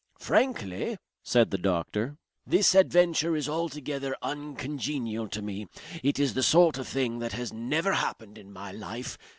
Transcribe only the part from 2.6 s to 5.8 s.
adventure is altogether uncongenial to me.